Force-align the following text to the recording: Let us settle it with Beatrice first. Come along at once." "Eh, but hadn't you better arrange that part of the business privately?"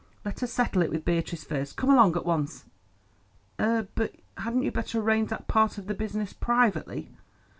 Let 0.25 0.41
us 0.41 0.51
settle 0.51 0.81
it 0.81 0.89
with 0.89 1.05
Beatrice 1.05 1.43
first. 1.43 1.77
Come 1.77 1.91
along 1.91 2.15
at 2.15 2.25
once." 2.25 2.65
"Eh, 3.59 3.83
but 3.93 4.15
hadn't 4.35 4.63
you 4.63 4.71
better 4.71 4.99
arrange 4.99 5.29
that 5.29 5.47
part 5.47 5.77
of 5.77 5.85
the 5.85 5.93
business 5.93 6.33
privately?" 6.33 7.11